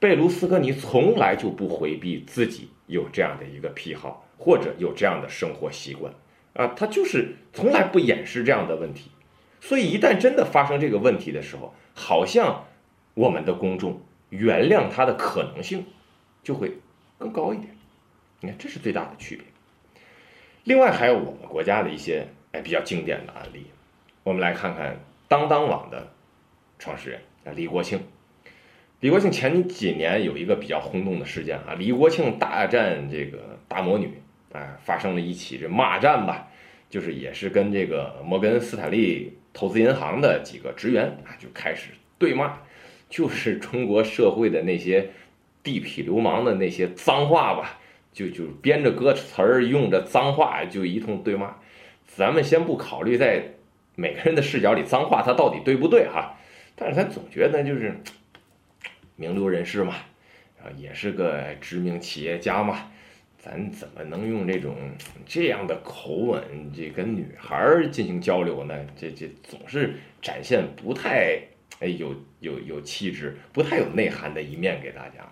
[0.00, 6.12] 贝卢斯科尼从来就不回避自己有这样的一个癖好或者有这样的生活习惯
[6.54, 9.10] 啊，他就是从来不掩饰这样的问题。
[9.60, 12.66] 所以，一旦真的发生这个问题的时候，好像
[13.14, 15.84] 我们的公众原谅他的可能性
[16.42, 16.78] 就会
[17.18, 17.68] 更高一点。
[18.40, 19.44] 你看，这是最大的区别。
[20.64, 23.66] 另外，还有我们国家的一些哎比较经典的案例，
[24.22, 26.12] 我们来看看当当网的
[26.78, 28.00] 创始人啊李国庆。
[29.00, 34.20] 李国庆前几年有一个比较轰动的事件啊，李国庆大战这个大魔女
[34.52, 36.48] 啊，发生了一起这骂战吧，
[36.90, 42.58] 就是也是跟这个摩根斯坦利投资银行的几个职员啊就开始对骂，
[43.08, 45.10] 就是中国社会的那些
[45.62, 47.78] 地痞流氓的那些脏话吧，
[48.12, 51.56] 就就编着歌词儿，用着脏话就一通对骂。
[52.06, 53.42] 咱们先不考虑在
[53.94, 56.36] 每个人的视角里脏话它到底对不对哈，
[56.74, 58.00] 但是咱总觉得就是
[59.16, 59.94] 名流人士嘛，
[60.62, 62.90] 啊也是个知名企业家嘛。
[63.38, 64.74] 咱怎么能用这种
[65.24, 66.42] 这样的口吻，
[66.74, 68.74] 这跟女孩进行交流呢？
[68.96, 71.40] 这这总是展现不太
[71.78, 75.24] 哎有有有气质、不太有内涵的一面给大家。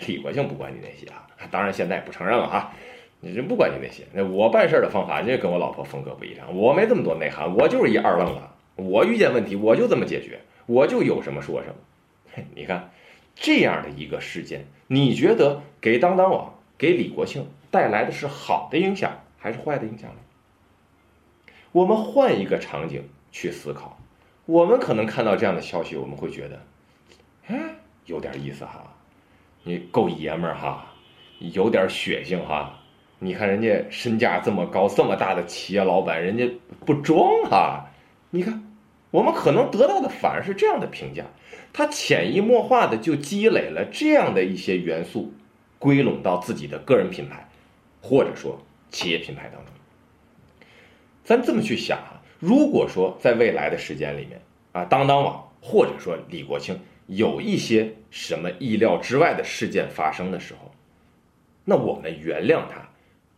[0.06, 2.72] 李国庆不管你那些啊，当然现在不承认了哈。
[3.20, 6.56] 你这不管你那些，那我办事的方法，这跟我老婆风格不一样。
[6.56, 8.40] 我没这么多内涵，我就是一二愣子。
[8.76, 12.44] 我遇见问题，我就这么解决，我就有什么说什么。
[12.54, 12.90] 你看
[13.34, 16.54] 这样的一个事件，你觉得给当当网？
[16.78, 20.16] 给李国庆带来的是好的影响还是坏的影响呢？
[21.72, 23.98] 我们换一个场景去思考，
[24.46, 26.60] 我们可能看到这样的消息，我们会觉得，
[27.48, 27.58] 哎，
[28.06, 28.94] 有点意思哈，
[29.64, 30.86] 你够爷们儿哈，
[31.40, 32.74] 有点血性哈。
[33.18, 36.48] 你看人家身价这么高，这么大的企业老板，人家
[36.86, 37.84] 不装哈。
[38.30, 38.64] 你看，
[39.10, 41.24] 我们可能得到的反而是这样的评价，
[41.72, 45.34] 他潜移默化的就积累了这样的一些元素。
[45.78, 47.48] 归拢到自己的个人品牌，
[48.00, 48.60] 或者说
[48.90, 49.74] 企业品牌当中。
[51.24, 54.40] 咱这么去想啊，如果说在未来的时间里面
[54.72, 60.70] 啊，当当网或者说李国庆有一些什么意料之外的事件发生的时候，
[61.64, 62.88] 那我们原谅他，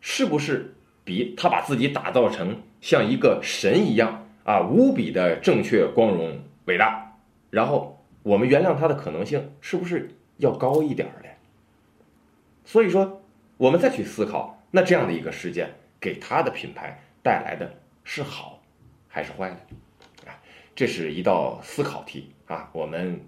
[0.01, 0.75] 是不是
[1.05, 7.17] 比他把自己打造成像一个神一样啊，无比的正确、光荣、伟大，
[7.51, 11.30] 然后我们原谅他的可能性是不是要高一点儿嘞？
[12.71, 13.21] 所以说，
[13.57, 17.69] 我们再去思考，那这样的一个事件给他的品牌带来的
[18.05, 18.63] 是好
[19.09, 19.57] 还是坏呢？
[20.25, 20.39] 啊，
[20.73, 23.21] 这是一道思考题啊，我们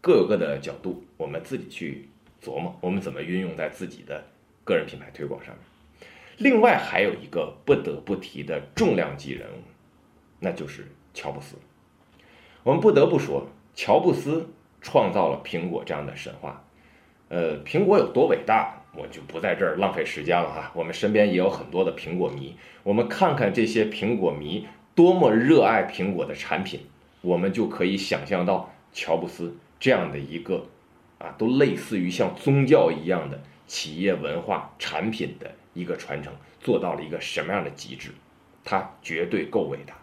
[0.00, 2.08] 各个的角度，我们自己去
[2.40, 4.24] 琢磨，我们怎么运用在自己的
[4.62, 5.64] 个人品牌推广上面。
[6.36, 9.62] 另外还有一个不得不提的重量级人物，
[10.38, 11.56] 那就是乔布斯。
[12.62, 14.48] 我们不得不说，乔布斯
[14.80, 16.64] 创造了苹果这样的神话。
[17.28, 18.82] 呃，苹果有多伟大？
[18.96, 20.70] 我就不在这儿浪费时间了哈。
[20.74, 26.80] 我们身边也有很多的苹果迷，我们看看这些苹果迷多么热爱苹果的产品，
[27.20, 30.66] 我们就可以想象到乔布斯这样的一个，
[31.18, 38.10] 啊，都类似于像宗教一样的企业文化产品的一个传承，做到了一个什么样的极致，
[38.64, 39.94] 他绝对够伟大。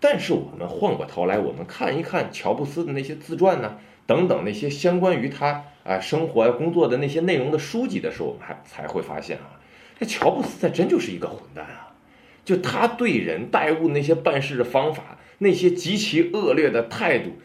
[0.00, 5.64] 但是我们换过头来，我们看一看乔布斯的那些自传呢，等等那些相关于他。
[5.88, 9.58] 啊，生活啊、工作的那些内容的书籍的时候，我们还才会发现啊，
[9.98, 11.96] 这乔布斯他真就是一个混蛋啊！
[12.44, 17.38] 就他对人待物那些办事的方法，那些极其恶劣的态度，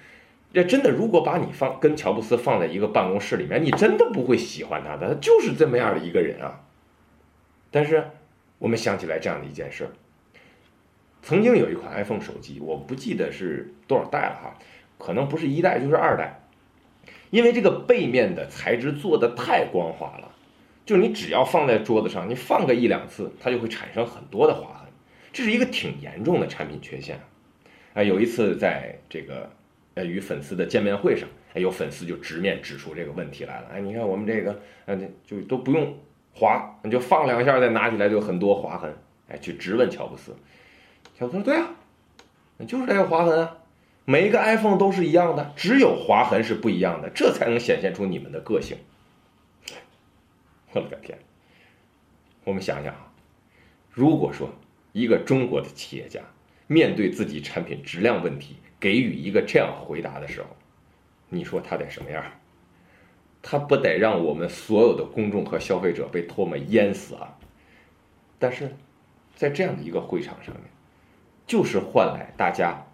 [0.54, 6.60] 这真的，如果把你放跟乔布斯放在一个办公室里面，你真的不会喜欢他的，他就是这么样的一个人啊。
[7.72, 8.04] 但是
[8.60, 9.92] 我们想起来这样的一件事儿，
[11.22, 14.60] 曾经有一款 iPhone 手机，我不记得是多少代了哈，
[14.98, 16.42] 可能不是一代就是二代。
[17.34, 20.32] 因为这个背面的材质做的太光滑了，
[20.86, 24.88] 就你只要放在桌子上，你放个一两次，它就会产生很多的划痕，
[25.32, 27.20] 这是一个挺严重的产品缺陷。
[27.96, 29.50] 啊，有一次在这个
[29.96, 33.70] 呃与粉丝的见面会上，哎，有粉丝就直面指出这个问题来了。
[33.74, 35.92] 哎，你看我们这个，嗯，就都不用
[36.36, 38.96] 划，你就放两下再拿起来就很多划痕。
[39.28, 40.36] 哎，去质问乔布斯，
[41.18, 41.68] 乔布斯说：“对啊，
[42.68, 43.58] 就是这个划痕啊。”
[44.06, 48.78] 每一个 iPhone 都是一样的，只有划痕是不一样的，这才能显现出你们的个性。
[50.74, 51.18] 我的个天！
[52.44, 53.14] 我们想想啊，
[53.90, 54.50] 如果说
[54.92, 56.20] 一个中国的企业家
[56.68, 60.48] 面对自己产品质量问题给予一个这样回答的时候，
[61.30, 62.24] 你说他得什么样？
[63.42, 67.38] 他不得让我们所有的公众和消费者被唾沫淹死啊！
[68.38, 68.76] 但是，
[69.36, 70.64] 在这样的一个会场上面，
[71.48, 72.86] 就是换来大家。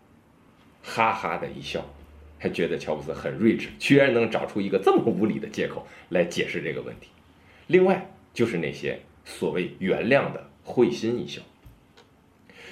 [0.89, 1.85] 哈哈的一笑，
[2.39, 7.09] 还觉得乔布斯很睿智，居然能找出一个这么无理的借口来解释这个问题。
[7.67, 11.43] 另外，就是那些所谓原谅的会心一笑。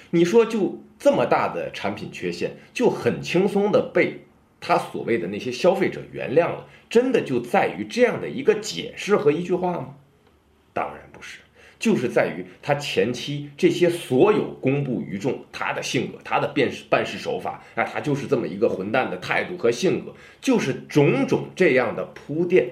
[0.10, 4.26] 你说，就这么大的产品缺陷，就很轻松的被
[4.60, 9.96] 他所谓的那些消费者原谅了，真的就在于这样的一个解释和一句话吗？
[10.74, 11.40] 当然不是。
[11.80, 22.72] 就是在于他前期这些所有公布于众，他的性格，他的辨识办事手法，啊，他就是这么一个混蛋的态度和性格，就是种种这样的铺垫，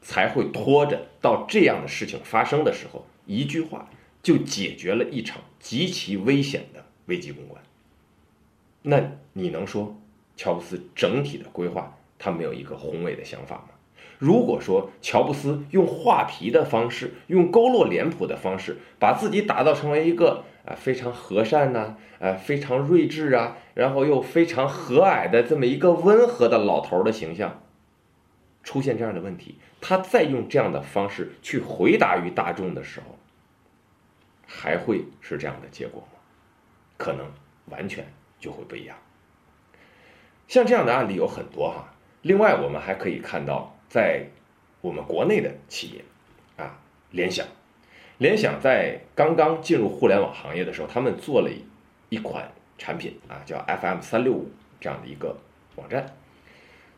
[0.00, 3.90] 才会拖着到这样的事情发生的时候，一句话
[4.22, 7.62] 就解决了一场极其危险的危机公关。
[8.80, 9.02] 那
[9.32, 9.94] 你能说
[10.36, 13.73] 乔布斯整体的规划他没有一个宏伟的想法吗？
[14.18, 27.62] 如果说乔布斯用画皮的方式，用勾勒脸谱的方式，把自己打造成为一个啊非常和善呐，呃非常睿智啊，然后又非常和蔼的这么一个温和的老头的形象，
[28.62, 33.18] 出现这样的问题，他再用这样的方式去回答于大众的时候，
[34.46, 36.18] 还会是这样的结果吗？
[36.96, 37.26] 可能
[37.66, 38.06] 完全
[38.38, 38.96] 就会不一样。
[40.46, 41.90] 像这样的案例有很多哈。
[42.22, 44.26] 另外，我们还可以看到，在
[44.80, 46.04] 我们国内的企业
[46.56, 46.76] 啊，
[47.12, 47.46] 联想，
[48.18, 51.50] 联想在刚刚进入互联网行业的时候，他们做了
[52.08, 55.36] 一款产品啊，叫 FM 三六五这样的一个
[55.76, 56.12] 网站。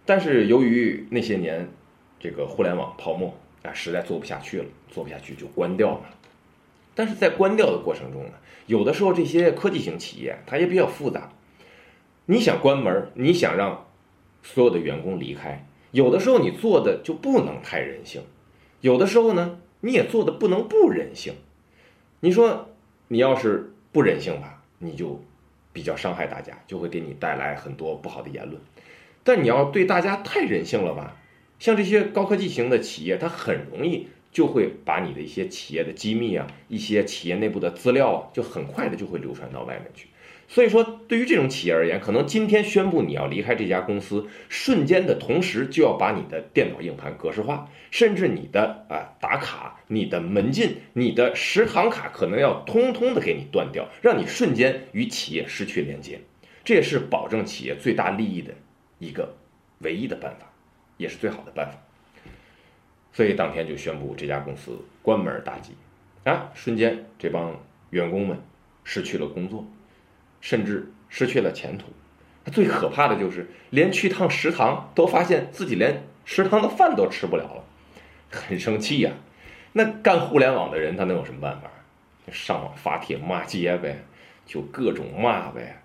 [0.06, 1.68] 但是由于那些年
[2.18, 6.10] 这个互联网泡沫啊，实在做不下去了，做不下去就关掉了。
[6.94, 8.32] 但是在关掉的过程中呢，
[8.64, 11.30] 有的时候这些科技型企业它也比较复杂。
[12.24, 13.86] 你想关门，你想让
[14.42, 15.62] 所有的员工离开，
[15.96, 18.20] 有的时候你做的就不能太人性，
[18.82, 21.32] 有的时候呢你也做的不能不人性。
[22.20, 22.68] 你说
[23.08, 25.24] 你要是不人性吧，你就
[25.72, 28.60] 比较伤害大家，就会给你带来很多不好的言论。
[29.24, 31.16] 但你要对大家太人性了吧？
[31.58, 40.08] 像这些高科技型的企业，它很容易就会把你的一些企业的机密啊，一些企业内部的资料啊，就很快的就会流传到外面去。
[40.48, 56.20] 所以说，对于这种企业而言，可能今天宣布你要离开这家公司，瞬间的同时就要把你的电脑硬盘格式化，甚至你的啊打卡、你的门禁、你的食堂卡，可能要通通的给你断掉，让你瞬间与企业失去连接。
[56.64, 58.52] 这也是保证企业最大利益的。
[58.98, 59.34] 一个
[59.80, 60.50] 唯一的办法，
[60.96, 61.78] 也是最好的办法。
[63.12, 65.72] 所以当天就宣布这家公司关门大吉
[66.24, 66.50] 啊！
[66.54, 67.54] 瞬间这帮
[67.90, 68.38] 员工们
[68.84, 69.66] 失去了工作，
[70.46, 71.86] 甚至失去了前途。
[72.52, 77.64] 最可怕的就是连去趟食堂都发现自己连食堂的饭都吃不了了，
[78.30, 79.10] 很生气呀。
[79.72, 81.68] 那干互联网的人他能有什么办法？
[82.30, 83.98] 上网发帖骂街呗，
[84.46, 85.82] 就各种骂呗。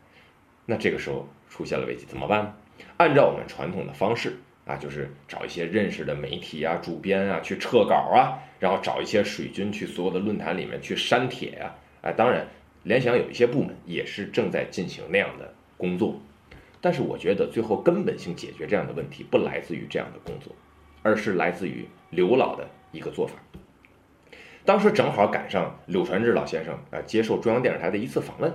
[0.68, 2.56] 那这个时候出现了危机，怎么办？
[2.98, 4.38] 按照我们传统的方式
[4.68, 11.74] 啊，就是找一些认识的媒体啊、主编啊去撤稿啊，然后找一些水军去所有的论坛里面去删帖呀。
[12.02, 12.46] 哎，当然，
[12.84, 16.20] 联想有一些部门也是正在进行那样的工作，
[16.80, 20.56] 但是我觉得最后根本性解决这样的问题不来自于这样的工作，
[21.04, 23.36] 而是来自于刘老的一个做法。
[24.66, 28.54] 当时正好赶上柳传志老先生啊接受中央电视台的一次访问。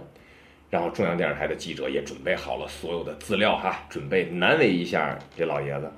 [0.69, 5.89] 然后中央电视台的记者也准备好了所有的资料哈，准备难为一下这老爷子，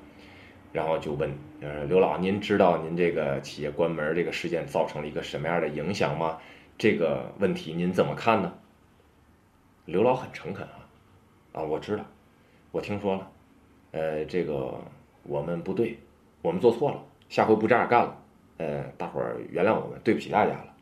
[0.74, 6.36] 然后就问，呃，刘老，您知道您这个企业关门这个事件造成了一个什么样的影响吗？
[6.78, 8.54] 这个问题您怎么看呢？
[9.84, 10.86] 刘老很诚恳啊，
[11.52, 12.04] 啊，我知道，
[12.70, 13.30] 我听说了，
[13.90, 14.80] 呃，这个
[15.24, 15.98] 我们不对，
[16.40, 18.16] 我们做错了，下回不这样干了，
[18.58, 20.74] 呃，大伙儿原谅我们，对不起大家了。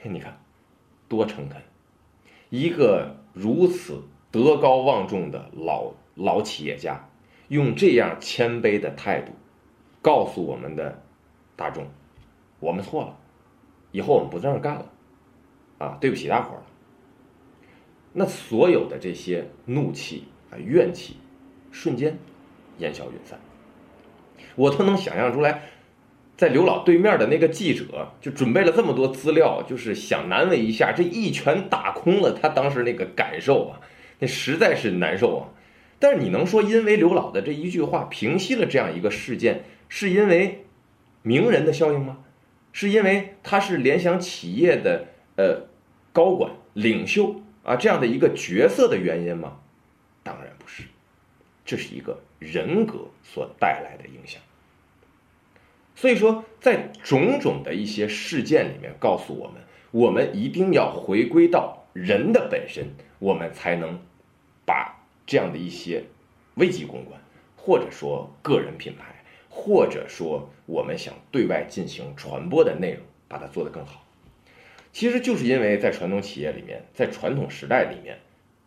[0.04, 0.38] 你看，
[1.08, 1.62] 多诚恳。
[2.50, 7.08] 一个如此德高望重的老老企业家，
[7.48, 9.32] 用这样谦卑的态度，
[10.02, 11.02] 告诉我们的
[11.56, 11.86] 大众，
[12.60, 13.16] 我们错了，
[13.90, 14.90] 以后我们不在这样干了，
[15.78, 16.62] 啊，对不起大伙儿了。
[18.12, 21.16] 那所有的这些怒气啊怨气，
[21.70, 22.18] 瞬间
[22.78, 23.38] 烟消云散，
[24.56, 25.62] 我都能想象出来。
[26.36, 33.80] 在刘老对面的那个记者就准备了这么多资料，就是想难为一下，这一拳打空了他当时那个感受啊，
[34.20, 35.48] 那实在是难受啊。
[35.98, 40.64] 但是你能说因为刘老的这一句话平息了这样一个事件，是因为
[41.22, 42.18] 名人的效应吗？
[42.72, 45.06] 是因为他是联想企业的
[45.36, 45.62] 呃
[46.12, 49.60] 高管领袖啊这样的一个角色的原因吗？
[50.22, 50.82] 当然不是，
[51.64, 54.40] 这是一个人格所带来的影响。
[55.94, 59.54] 所以说，在种种的一些事件里面，告诉我们，
[59.90, 62.86] 我们一定要回归到人的本身，
[63.18, 63.98] 我们才能
[64.64, 66.04] 把这样的一些
[66.54, 67.20] 危机公关，
[67.56, 69.07] 或者说个人品牌，
[69.60, 74.04] 或者说我们想对外进行传播的内容，把它做得更好。
[74.92, 78.18] 其实就是因为在传统企业里面，在传统时代里面，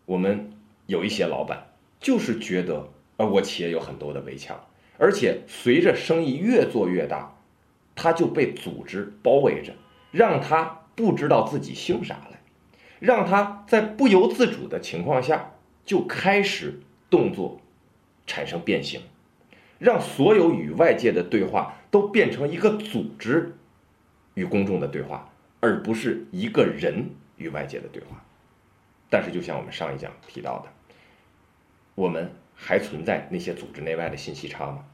[0.04, 0.52] 我们
[0.86, 1.66] 有一些老板
[1.98, 4.60] 就是觉得，呃，我企业有很多的围墙。
[4.98, 7.38] 而且随着生意越做越大，
[7.94, 9.72] 他就被组织包围着，
[10.10, 12.38] 让他不知道自己姓啥了，
[13.00, 15.54] 让他在不由自主的情况下
[15.86, 16.78] 就开始
[17.08, 17.58] 动作
[18.26, 19.00] 产生变形，
[19.82, 23.52] 让所有与外界的对话都变成一个组织
[24.34, 25.28] 与公众的对话，
[25.58, 28.24] 而不是一个人与外界的对话。
[29.10, 30.68] 但是，就像我们上一讲提到的，
[31.96, 34.84] 我们还存在那些组织内外的信息差吗？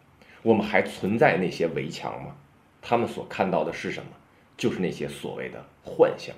[0.43, 2.35] 我们还存在那些围墙吗？
[2.81, 4.11] 他们所看到的是什么？
[4.57, 6.35] 就是那些所谓的幻象。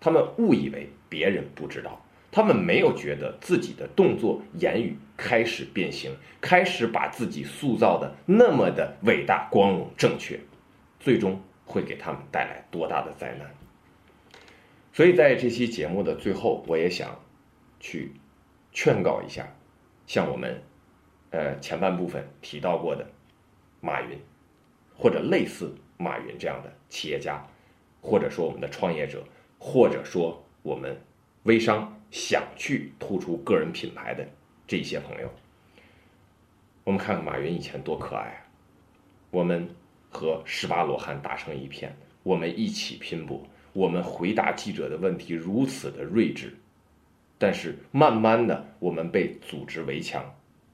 [0.00, 2.02] 他们误以为别人不知道，
[2.32, 10.38] 他们没有觉得自己的动作、言语开始变形，开始把自己塑造的那么的伟大、光荣、正确，
[11.00, 13.50] 最终会给他们带来多大的灾难。
[14.92, 17.18] 所以在这期节目的最后，我也想
[17.78, 18.12] 去
[18.72, 19.48] 劝告一下，
[20.06, 20.62] 像我们
[21.30, 23.06] 呃前半部分提到过的
[23.80, 24.18] 马云，
[24.96, 27.44] 或者类似马云这样的企业家，
[28.00, 29.24] 或者说我们的创业者，
[29.58, 30.96] 或者说我们
[31.44, 34.28] 微商想去突出个人品牌的
[34.66, 35.32] 这些朋友，
[36.84, 38.44] 我们看看马云以前多可爱啊！
[39.30, 39.68] 我们
[40.10, 43.42] 和十八罗汉打成一片，我们一起拼搏。
[43.72, 46.52] 我们回答记者的问题如此的睿智，
[47.38, 50.24] 但是慢慢的，我们被组织围墙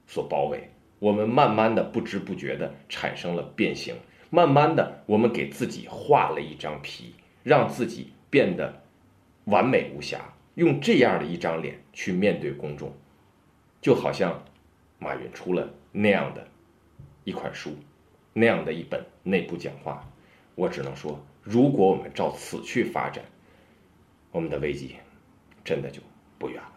[0.07, 3.95] 所包围，我们慢慢的不知不觉的产生了变形，
[4.31, 7.13] 慢慢的，我们给自己画了一张皮，
[7.43, 8.81] 让自己变得
[9.45, 12.91] 完美无瑕，用这样的一张脸去面对公众，
[13.79, 14.43] 就好像
[14.97, 16.47] 马云出了那样的
[17.23, 17.75] 一款书，
[18.33, 20.03] 那样的一本内部讲话，
[20.55, 21.23] 我只能说。
[21.43, 23.23] 如果我们照此去发展，
[24.31, 24.95] 我们的危机
[25.63, 26.01] 真的就
[26.39, 26.76] 不远了。